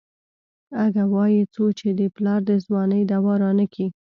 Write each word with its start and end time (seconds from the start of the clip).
اگه 0.83 1.03
وايي 1.13 1.41
څو 1.53 1.63
چې 1.79 1.87
دې 1.97 2.07
پلار 2.15 2.39
د 2.49 2.51
ځوانۍ 2.65 3.01
دوا 3.11 3.33
رانکي. 3.43 3.87